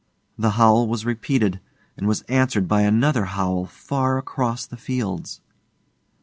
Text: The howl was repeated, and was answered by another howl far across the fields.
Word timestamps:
The 0.35 0.49
howl 0.57 0.87
was 0.87 1.05
repeated, 1.05 1.59
and 1.95 2.07
was 2.07 2.21
answered 2.23 2.67
by 2.67 2.81
another 2.81 3.25
howl 3.25 3.67
far 3.67 4.17
across 4.17 4.65
the 4.65 4.75
fields. 4.75 5.41